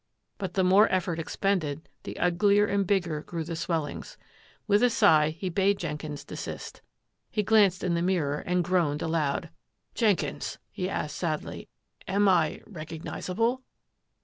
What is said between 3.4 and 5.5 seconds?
the swellings. With a sigh he